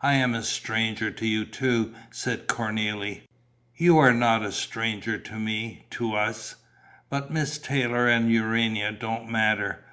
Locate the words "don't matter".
8.90-9.84